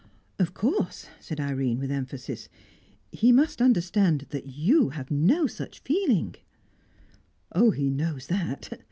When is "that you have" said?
4.31-5.11